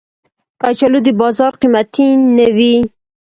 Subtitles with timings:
[0.61, 2.73] کچالو د بازار قېمتي نه وي